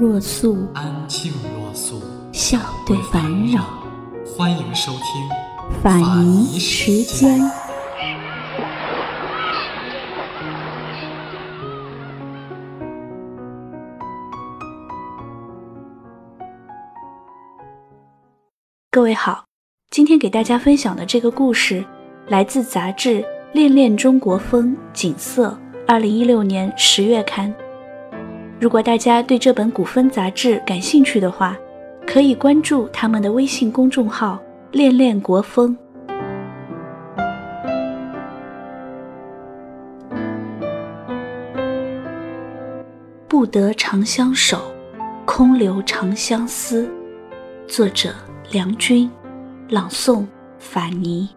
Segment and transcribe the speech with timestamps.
[0.00, 2.00] 若素，安静若素，
[2.32, 2.56] 笑
[2.86, 3.64] 对烦扰。
[4.24, 5.02] 欢迎收听
[5.82, 7.40] 法尼时间。
[18.92, 19.46] 各位好，
[19.90, 21.84] 今天给大家分享的这个故事
[22.28, 23.20] 来自杂志
[23.52, 25.48] 《恋恋中国风·景色》，
[25.88, 27.52] 二零一六年十月刊。
[28.60, 31.56] 如果大家对这本古风杂志感兴趣的话，
[32.06, 34.40] 可以关注他们的微信公众号
[34.72, 35.76] “恋恋国风”。
[43.28, 44.60] 不得长相守，
[45.24, 46.90] 空留长相思。
[47.66, 48.12] 作者。
[48.50, 49.10] 梁君，
[49.68, 50.24] 朗诵
[50.58, 51.28] 法尼。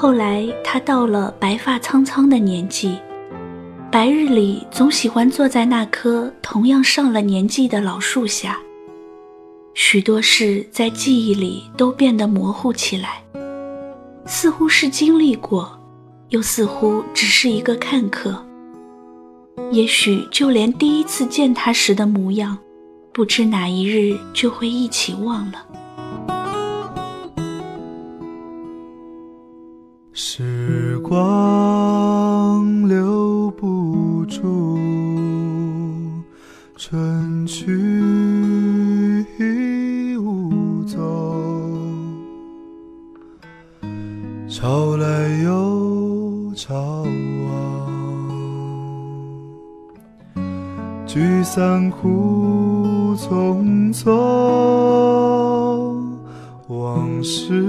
[0.00, 2.96] 后来，他到了白发苍苍的年纪，
[3.90, 8.56] 白日里总喜欢坐在那棵同样上了年纪的老树下。
[9.74, 13.24] 许多事在记忆里都变得模糊起来，
[14.24, 15.76] 似乎是经历过，
[16.28, 18.40] 又似乎只是一个看客。
[19.72, 22.56] 也许就连第一次见他时的模样，
[23.12, 25.66] 不知哪一日就会一起忘了。
[30.20, 34.76] 时光留不住，
[36.76, 37.70] 春去
[39.38, 40.98] 已无踪，
[44.48, 47.04] 潮来又潮
[47.44, 47.48] 往。
[51.06, 54.10] 聚散苦匆匆，
[56.66, 57.62] 往事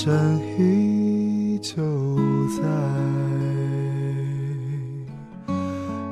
[0.00, 1.74] 山依旧
[2.50, 2.62] 在，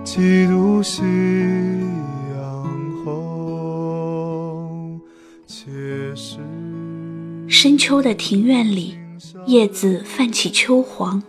[0.03, 1.05] 几度夕
[2.35, 5.01] 阳红。
[7.47, 8.99] 深秋的庭院里，
[9.47, 11.23] 叶子泛起秋黄，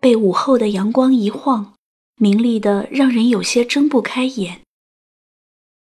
[0.00, 1.74] 被午后的阳光一晃，
[2.16, 4.62] 明丽的让人有些睁不开眼。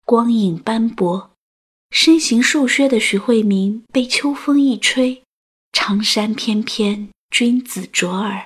[0.05, 1.31] 光影斑驳，
[1.91, 5.22] 身形瘦削的徐慧明被秋风一吹，
[5.73, 8.41] 长衫翩翩，君子卓尔。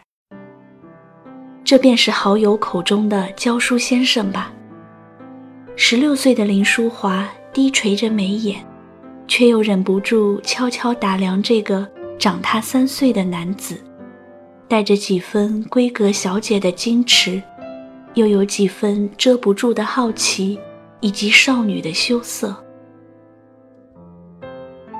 [1.65, 4.53] 这便是好友口中的教书先生吧？
[5.75, 8.65] 十六岁的林淑华低垂着眉眼。
[9.29, 11.85] 却又忍不住悄悄打量这个
[12.17, 13.77] 长她三岁的男子，
[14.69, 17.43] 带着几分闺阁小姐的矜持，
[18.15, 20.57] 又有几分遮不住的好奇，
[21.01, 22.57] 以及少女的羞涩。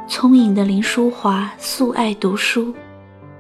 [0.09, 2.73] 聪颖的林淑华素爱读书，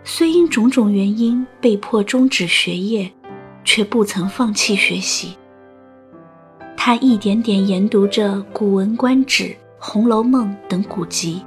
[0.02, 3.10] 虽因种种原因被迫终止学业，
[3.64, 5.36] 却不曾放弃学习。
[6.76, 9.44] 她一点点研读着《古文观止》。
[9.88, 11.40] 《红楼梦》等古籍，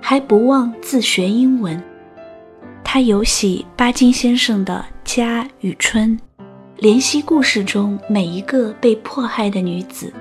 [0.00, 1.80] 还不忘自学英文。
[2.82, 4.84] 他尤喜巴金先生的
[5.16, 6.18] 《家与春》，
[6.82, 10.12] 怜惜故事中每一个被迫害的女子，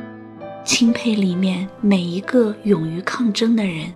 [0.63, 3.91] 钦佩里面每一个勇于抗争的人。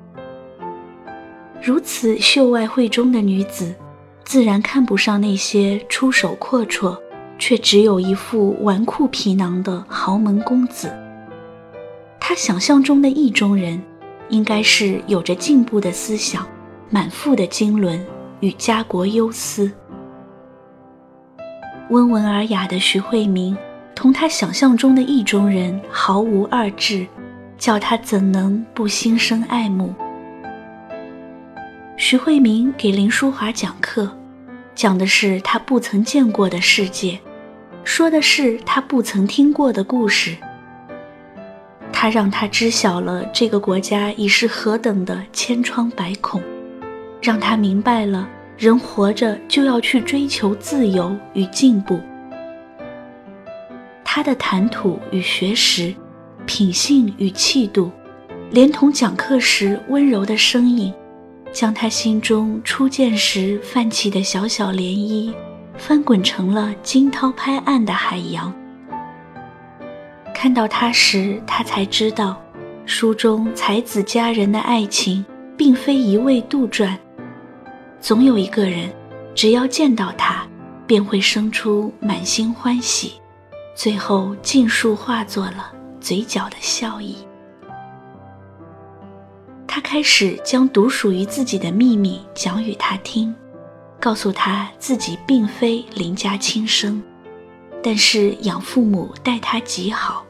[1.61, 3.75] 如此秀外慧中的女子，
[4.23, 6.97] 自然看不上那些出手阔绰
[7.37, 10.89] 却只有一副纨绔皮囊的豪门公子。
[12.19, 13.81] 他想象中的意中人，
[14.29, 16.47] 应该是有着进步的思想、
[16.89, 17.99] 满腹的经纶
[18.39, 19.69] 与家国忧思。
[21.89, 23.57] 温文尔雅的徐慧明，
[23.93, 27.05] 同他想象中的意中人毫无二致，
[27.57, 29.93] 叫他怎能不心生爱慕？
[32.01, 34.09] 徐慧明给林淑华讲课，
[34.73, 37.19] 讲的是他不曾见过的世界，
[37.83, 40.33] 说的是他不曾听过的故事。
[41.91, 46.41] 他让他知晓了这个国家已是何等的千疮百孔，
[47.21, 51.99] 让他明白了人活着就要去追求自由与进步。
[54.05, 55.93] 他的谈吐与学识，
[56.45, 57.91] 品性与气度，
[58.51, 60.93] 连同讲课时温柔的声音，
[61.51, 65.33] 将他心中初见时泛起的小小涟漪，
[65.77, 68.53] 翻滚成了惊涛拍岸的海洋。
[70.33, 72.39] 看到他时，他才知道，
[72.85, 75.25] 书中才子佳人的爱情，
[75.57, 76.95] 并非一味杜撰。
[77.99, 78.89] 总有一个人，
[79.35, 80.47] 只要见到他，
[80.87, 83.13] 便会生出满心欢喜，
[83.75, 87.17] 最后尽数化作了嘴角的笑意。
[89.71, 93.33] 他开始将独属于自己的秘密讲与他听，
[93.99, 96.99] 告诉他自己并非邻家亲生，
[97.83, 100.25] 但是养父母待他极好。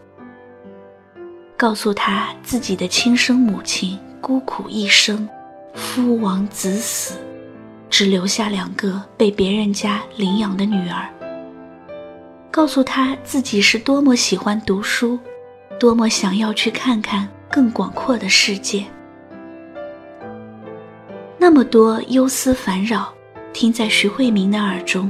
[1.56, 5.27] 告诉他自己的亲生母亲孤苦一生，
[5.74, 7.18] 夫亡子死，
[7.89, 11.09] 只留下两个被别人家领养的女儿。
[12.51, 15.18] 告诉他自己是多么喜欢读书，
[15.80, 18.83] 多么想要去看看更广阔的世界。
[21.41, 23.13] 那么多忧思烦扰，
[23.53, 25.09] 听在徐慧明的耳中，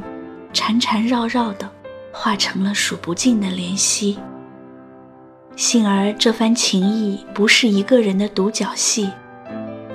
[0.53, 1.67] 缠缠绕绕的，
[2.11, 4.19] 化成了数不尽的怜惜。
[5.55, 9.09] 幸而这番情谊不是一个人的独角戏，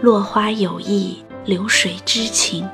[0.03, 2.69] 落花有意，流水知情。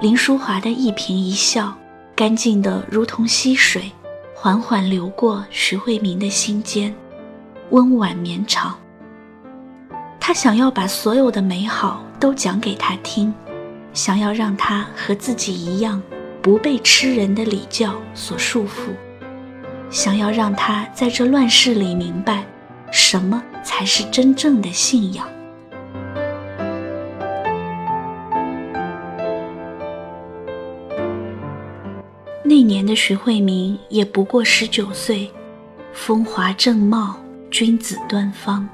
[0.00, 1.72] 林淑华的一颦一笑，
[2.16, 3.92] 干净的如同溪水，
[4.34, 6.92] 缓缓流过徐慧明的心间，
[7.70, 8.76] 温婉绵长。
[10.18, 13.34] 他想要把所有的美好都讲给他听，
[13.92, 16.02] 想要让他和自己一样，
[16.40, 18.94] 不被吃人的礼教所束缚。
[19.90, 22.42] 想要让他在这乱世里明白，
[22.90, 25.28] 什么才是真正的信仰。
[32.42, 35.30] 那年的徐慧明也不过十九岁，
[35.92, 37.16] 风华正茂，
[37.50, 38.66] 君子端方。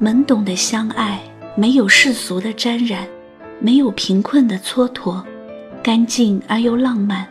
[0.00, 1.20] 懵懂的相爱，
[1.56, 3.06] 没有世俗的沾染，
[3.58, 5.22] 没有贫困的蹉跎，
[5.82, 7.26] 干净而又浪漫。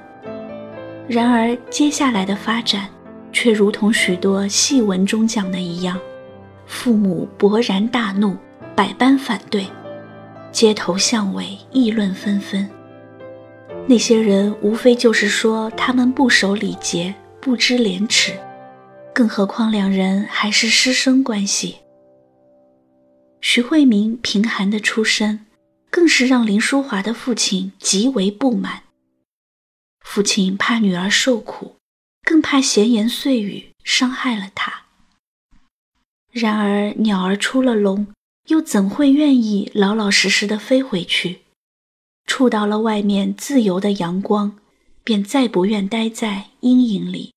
[1.07, 2.87] 然而，接下来的发展
[3.31, 5.99] 却如同许多戏文中讲的一样，
[6.67, 8.37] 父母勃然大怒，
[8.75, 9.65] 百般反对，
[10.51, 12.69] 街头巷尾议论纷纷。
[13.87, 18.33] 那些人无非就是说他们不守礼节，不知廉耻，
[19.13, 21.77] 更何况两人还是师生关系。
[23.41, 25.45] 徐慧明贫寒的出身，
[25.89, 28.83] 更是让林淑华的父亲极为不满。
[30.01, 31.75] 父亲怕女儿受苦，
[32.23, 34.85] 更怕闲言碎语伤害了她。
[36.31, 38.07] 然而鸟儿出了笼，
[38.47, 41.41] 又怎会愿意老老实实的飞回去？
[42.25, 44.59] 触到了外面自由的阳光，
[45.03, 47.33] 便再不愿待在阴影里。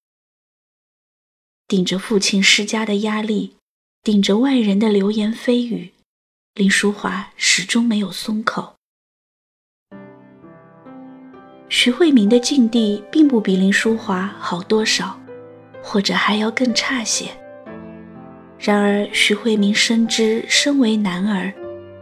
[1.67, 3.57] 顶着父亲施加的压力，
[4.03, 5.92] 顶着外人的流言蜚语，
[6.55, 8.75] 林淑华始终没有松口。
[11.71, 15.19] 徐慧明的境地并不比林淑华好多少，
[15.83, 17.31] 或者还要更差些。
[18.59, 21.51] 然而徐慧明深知身为男儿，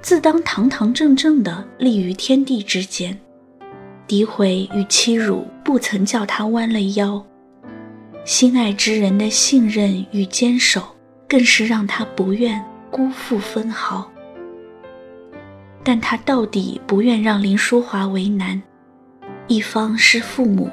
[0.03, 3.17] 自当堂堂正正地立于天地之间，
[4.09, 7.25] 诋毁与欺辱不曾叫他弯了腰，
[8.25, 10.97] 心爱之人的信任与坚守，
[11.29, 14.11] 更是让他不愿辜负分毫。
[15.83, 18.61] 但他到底不愿让林淑华为难。
[19.47, 20.71] 一方是父母，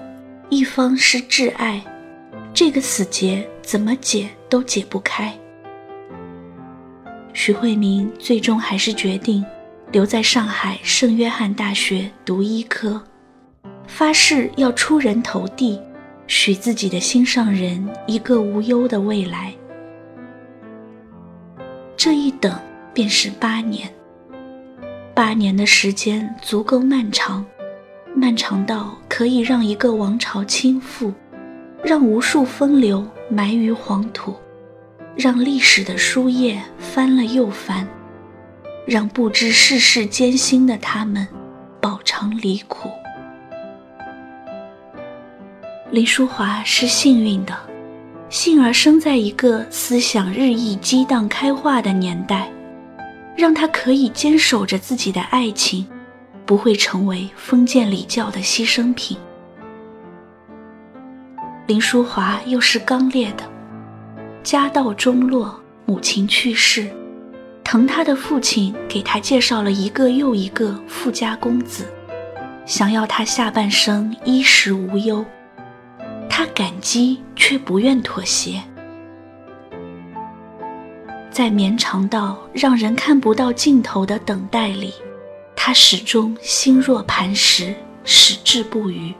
[0.49, 1.83] 一方是挚爱，
[2.53, 5.33] 这个死结怎么解都解不开。
[7.33, 9.45] 徐慧明最终还是决定
[9.91, 13.01] 留在上海圣约翰大学读医科，
[13.87, 15.79] 发誓要出人头地，
[16.27, 19.53] 许自己的心上人一个无忧的未来。
[21.95, 22.59] 这一等
[22.93, 23.91] 便是八年，
[25.17, 27.43] 八年的时间足够漫长。
[28.15, 31.11] 漫长到可以让一个王朝倾覆，
[31.83, 34.35] 让无数风流埋于黄土，
[35.15, 37.87] 让历史的书页翻了又翻，
[38.85, 41.27] 让不知世事艰辛的他们
[41.81, 42.87] 饱尝离苦。
[45.89, 47.57] 林淑华是幸运的，
[48.29, 52.51] 幸而生在一个思想日益激荡开化的年代，
[53.37, 55.87] 让他可以坚守着自己的爱情。
[56.45, 59.17] 不会成为封建礼教的牺牲品。
[61.65, 63.43] 林淑华又是刚烈的，
[64.43, 66.89] 家道中落，母亲去世，
[67.65, 71.85] 疼她的父亲给她介绍了一个又一个富家公子，
[72.65, 75.25] 想要她下半生衣食无忧。
[76.29, 78.63] 她感激却不愿妥协。
[81.37, 84.91] 在绵长到让人看不到尽头的等待里，
[85.55, 89.13] 他始终心若磐石，矢志不渝，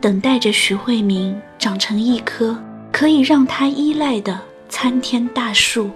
[0.00, 2.60] 等待着徐慧明长成一棵
[2.90, 5.88] 可以让他依赖的参天大树。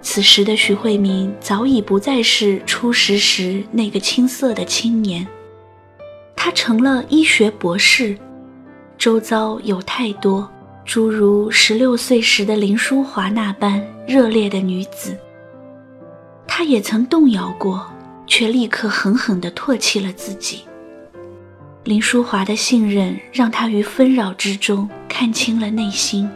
[0.00, 5.24] 此时的徐慧明早已不再是初识时那个青涩的青年，
[6.34, 8.18] 他成了医学博士，
[8.98, 10.50] 周遭有太多
[10.84, 15.16] 诸如十六岁时的林淑华那般热烈的女子。
[16.46, 17.86] 她也曾动摇过，
[18.26, 20.64] 却立刻狠狠地唾弃了自己。
[21.84, 26.28] 林淑华的信任让她于纷扰之中看清了内心。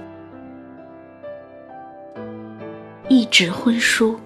[3.09, 4.19] 一纸婚书，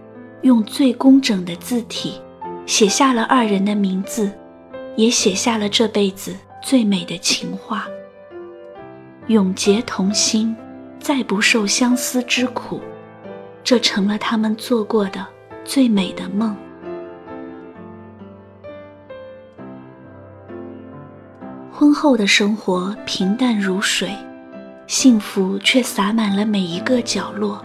[0.43, 2.21] 用最工整的字体
[2.67, 4.31] 写下了二人的名字，
[4.97, 7.87] 也写下了这辈子最美的情话。
[9.31, 10.57] 永结同心，
[10.99, 12.81] 再不受相思之苦，
[13.63, 15.25] 这成了他们做过的
[15.65, 16.57] 最美的梦。
[21.71, 24.11] 婚后的生活平淡如水，
[24.89, 27.65] 幸福却洒满了每一个角落。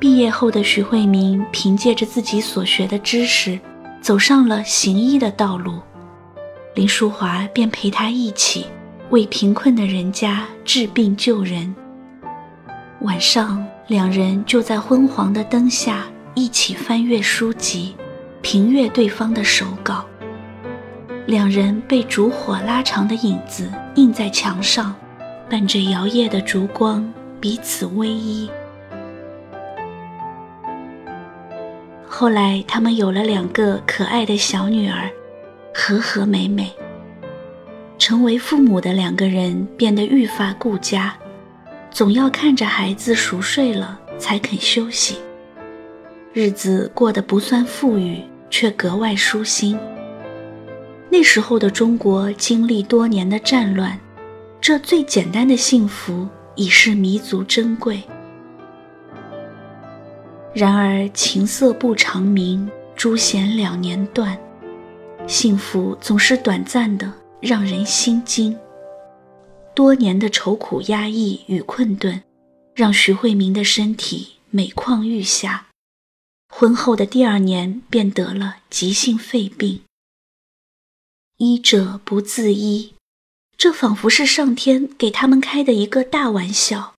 [0.00, 3.56] 毕业后的徐慧明凭借着自己所学的知识，
[4.00, 5.78] 走上了行医的道路。
[6.74, 8.66] 林淑华便陪他一起
[9.12, 11.74] 为贫困的人家治病救人。
[13.02, 17.94] 晚上，两人就在昏黄的灯下一起翻阅书籍，
[18.40, 20.06] 评阅对方的手稿。
[21.26, 24.94] 两人被烛火拉长的影子映在墙上，
[25.50, 27.06] 伴着摇曳的烛光，
[27.38, 28.50] 彼此偎依。
[32.08, 35.10] 后来，他们有了两个可爱的小女儿，
[35.74, 36.72] 和和美美。
[38.02, 41.14] 成为父母的两个人变得愈发顾家，
[41.92, 45.18] 总要看着孩子熟睡了才肯休息。
[46.32, 49.78] 日子过得不算富裕，却格外舒心。
[51.10, 53.96] 那时候的中国经历多年的战乱，
[54.60, 58.02] 这最简单的幸福已是弥足珍贵。
[60.52, 64.36] 然而琴瑟不长鸣，朱弦两年断。
[65.28, 67.08] 幸福总是短暂的，
[67.42, 68.58] 让人心惊。
[69.74, 72.22] 多年的愁苦压抑与困顿，
[72.74, 75.66] 让徐慧明的身体每况愈下。
[76.48, 79.82] 婚后的第二年便得了急性肺病。
[81.38, 82.94] 医者不自医，
[83.56, 86.94] 这仿佛是上天给他们开的一个大玩笑。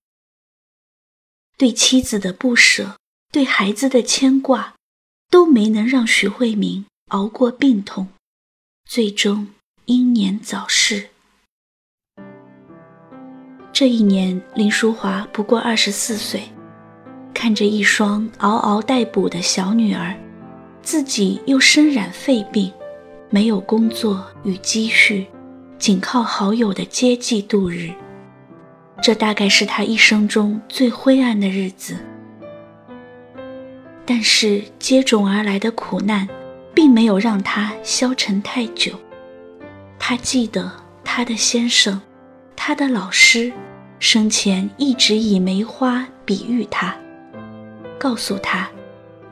[1.56, 2.96] 对妻子的不舍。
[3.32, 4.76] 对孩子的牵挂，
[5.28, 8.06] 都没能让徐慧明熬过病痛，
[8.88, 9.48] 最终
[9.86, 11.04] 英年早逝。
[13.70, 16.42] 这一年，林淑华不过二十四岁，
[17.34, 20.16] 看着一双嗷嗷待哺的小女儿，
[20.80, 22.72] 自己又身染肺病，
[23.28, 25.26] 没有工作与积蓄，
[25.78, 27.90] 仅靠好友的接济度日，
[29.02, 31.94] 这大概是他一生中最灰暗的日子。
[34.06, 36.26] 但是接踵而来的苦难，
[36.72, 38.98] 并没有让他消沉太久。
[40.06, 40.70] 他记得
[41.02, 41.98] 他的先生，
[42.54, 43.50] 他的老师，
[43.98, 46.94] 生前一直以梅花比喻他，
[47.98, 48.68] 告诉他，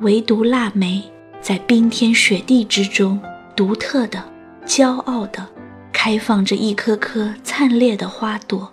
[0.00, 1.04] 唯独腊梅
[1.42, 3.20] 在冰天雪地之中，
[3.54, 4.24] 独特的、
[4.64, 5.46] 骄傲的，
[5.92, 8.72] 开放着一颗颗灿烈的花朵。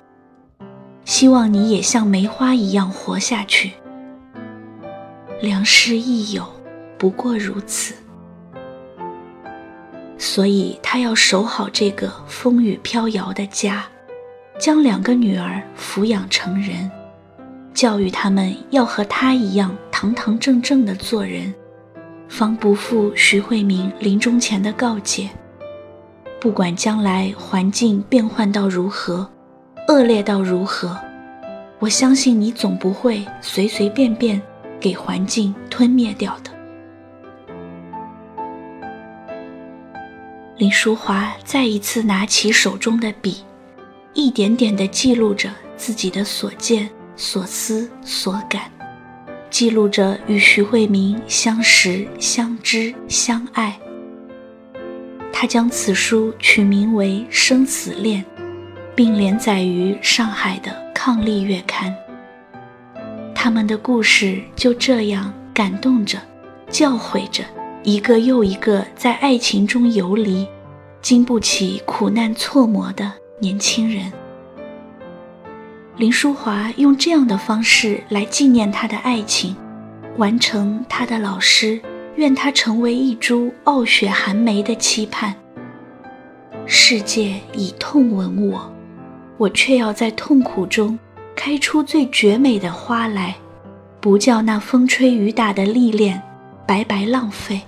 [1.04, 3.74] 希望你也像梅花一样活下去。
[5.42, 6.50] 良师益友，
[6.98, 7.94] 不过如此。
[10.20, 13.86] 所以他要守好这个风雨飘摇的家，
[14.60, 16.92] 将两个女儿抚养成人，
[17.74, 21.52] 教育他们要和他一样堂堂正正的做人，
[22.28, 25.30] 方不负徐慧明临终前的告诫：
[26.40, 29.28] 不管将来环境变换到如何，
[29.88, 30.96] 恶劣到如何，
[31.80, 34.40] 我相信你总不会随随便便。
[34.82, 36.50] 给环境吞灭掉的。
[40.60, 43.38] 林淑华再一次拿起手中的笔，
[44.14, 48.70] 一点点地记录着自己的所见、所思、所感，
[49.50, 53.80] 记录着与徐慧明相识、相知、相爱。
[55.32, 58.22] 他将此书取名为《生死恋》，
[58.94, 61.90] 并连载于上海的《抗力月刊》。
[63.34, 66.20] 他们的故事就这样感动着、
[66.70, 67.46] 教诲着
[67.84, 70.46] 一个又一个在爱情中游离、
[71.02, 74.12] 经不起苦难挫磨的年轻人。
[75.96, 79.56] 林淑华用这样的方式来纪念他的爱情，
[80.18, 81.80] 完成他的老师
[82.16, 85.34] 愿他成为一株傲雪寒梅的期盼。
[86.66, 88.72] 世界以痛吻我，
[89.38, 91.00] 我却要在痛苦中
[91.34, 93.36] 开出最绝美的花来，
[94.02, 96.22] 不叫那风吹雨打的历练
[96.68, 97.62] 白白浪费。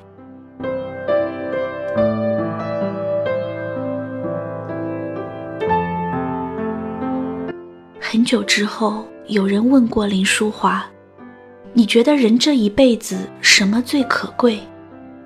[8.22, 10.86] 很久之后，有人问过林淑华
[11.74, 14.60] ：“你觉得人这一辈子什么最可贵，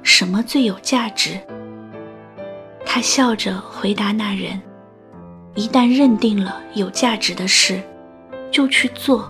[0.02, 1.38] 什么最有价值？”
[2.88, 4.62] 他笑着回答那人
[5.56, 7.82] ：“一旦认定了有价值的事，
[8.50, 9.30] 就去做，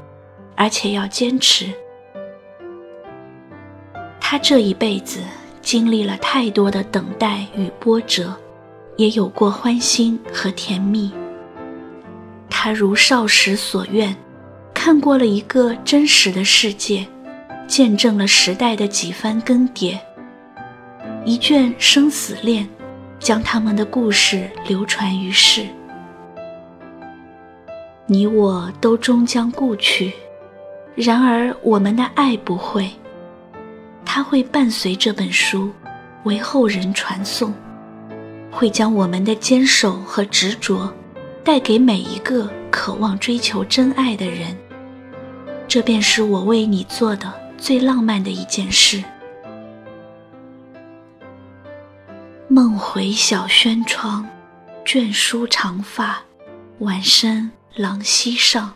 [0.56, 1.66] 而且要坚持。”
[4.22, 5.22] 他这一辈子
[5.64, 8.32] 经历了太多的等待与波折，
[8.96, 11.12] 也有过欢欣和甜蜜。
[12.58, 14.16] 他如少时所愿，
[14.74, 17.06] 看过了一个真实的世界，
[17.68, 20.00] 见证了时代的几番更迭。
[21.26, 22.68] 一卷生死恋，
[23.20, 25.68] 将他们的故事流传于世。
[28.08, 30.14] 你我都终将故去，
[30.96, 32.90] 然而我们的爱不会，
[34.06, 35.70] 它会伴随这本书，
[36.24, 37.54] 为后人传颂，
[38.50, 40.92] 会将我们的坚守和执着。
[41.46, 44.58] 带给每一个渴望追求真爱的人，
[45.68, 49.04] 这便是我为你做的最浪漫的一件事。
[52.48, 54.28] 梦回小轩窗，
[54.84, 56.20] 卷舒长发，
[56.80, 58.74] 晚深廊西上。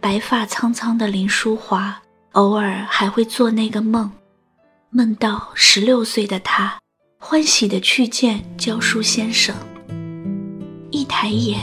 [0.00, 2.00] 白发苍苍的林淑华，
[2.32, 4.10] 偶尔还会做那个梦，
[4.88, 6.78] 梦到十六岁的她，
[7.18, 9.54] 欢喜的去见教书先生。
[11.10, 11.58] 抬眼，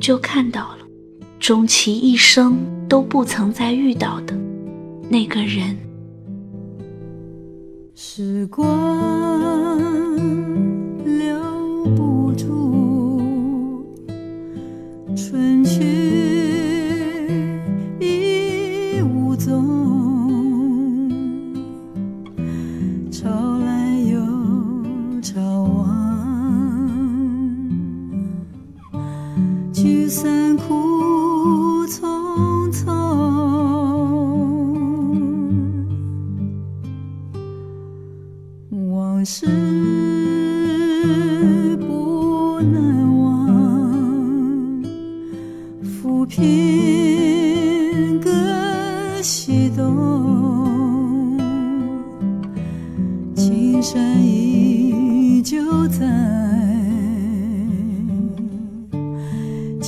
[0.00, 0.78] 就看到了
[1.38, 4.36] 终其一生都不曾再遇到的
[5.08, 5.78] 那个人。
[7.94, 8.66] 时光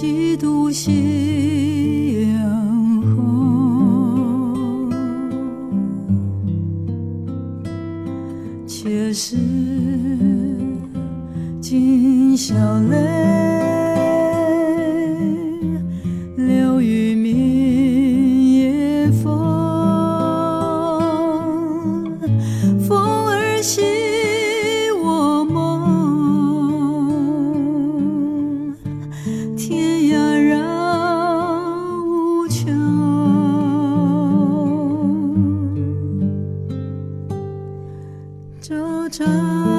[0.02, 1.61] 几度夕
[39.12, 39.71] 着。